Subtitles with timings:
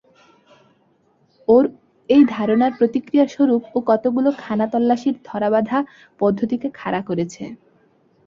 [1.47, 1.63] ওর
[2.09, 5.77] এই ধারণার প্রতিক্রিয়া স্বরূপ ও কতকগুলো খানাতল্লাশির ধরাবাঁধা
[6.19, 7.43] পদ্ধতিকে খাড়া করেছে।